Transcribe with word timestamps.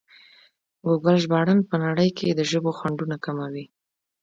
ګوګل 0.85 1.15
ژباړن 1.23 1.59
په 1.69 1.75
نړۍ 1.85 2.09
کې 2.17 2.27
د 2.33 2.41
ژبو 2.51 2.71
خنډونه 2.79 3.15
کموي. 3.25 3.65